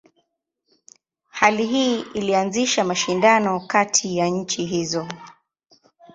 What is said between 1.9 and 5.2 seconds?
ilianzisha mashindano kati ya nchi hizo.